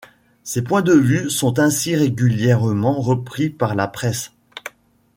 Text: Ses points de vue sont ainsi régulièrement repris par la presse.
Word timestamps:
Ses 0.41 0.63
points 0.63 0.81
de 0.81 0.95
vue 0.95 1.29
sont 1.29 1.59
ainsi 1.59 1.95
régulièrement 1.95 2.99
repris 2.99 3.51
par 3.51 3.75
la 3.75 3.87
presse. 3.87 4.33